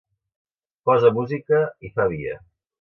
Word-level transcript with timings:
Posa 0.89 1.13
música 1.19 1.63
i 1.91 1.95
fa 1.99 2.11
via. 2.17 2.37